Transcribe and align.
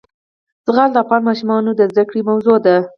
زغال 0.65 0.89
د 0.91 0.97
افغان 1.03 1.21
ماشومانو 1.29 1.71
د 1.75 1.81
زده 1.91 2.03
کړې 2.09 2.21
موضوع 2.29 2.57
ده. 2.65 2.75